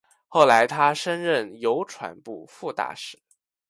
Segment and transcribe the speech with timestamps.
[0.27, 3.19] 后来他升任邮传部副大臣。